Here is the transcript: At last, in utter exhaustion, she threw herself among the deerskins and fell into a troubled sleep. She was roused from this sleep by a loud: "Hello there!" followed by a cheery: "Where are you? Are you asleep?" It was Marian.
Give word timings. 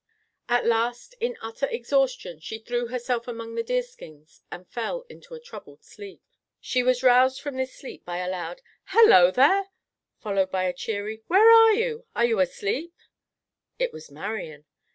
At 0.49 0.65
last, 0.65 1.13
in 1.19 1.37
utter 1.43 1.67
exhaustion, 1.67 2.39
she 2.39 2.57
threw 2.57 2.87
herself 2.87 3.27
among 3.27 3.53
the 3.53 3.61
deerskins 3.61 4.41
and 4.51 4.67
fell 4.67 5.05
into 5.09 5.35
a 5.35 5.39
troubled 5.39 5.83
sleep. 5.83 6.23
She 6.59 6.81
was 6.81 7.03
roused 7.03 7.39
from 7.39 7.55
this 7.55 7.75
sleep 7.75 8.03
by 8.03 8.17
a 8.17 8.27
loud: 8.27 8.63
"Hello 8.85 9.29
there!" 9.29 9.65
followed 10.19 10.49
by 10.49 10.63
a 10.63 10.73
cheery: 10.73 11.21
"Where 11.27 11.51
are 11.51 11.73
you? 11.73 12.07
Are 12.15 12.25
you 12.25 12.39
asleep?" 12.39 12.95
It 13.77 13.93
was 13.93 14.09
Marian. 14.09 14.65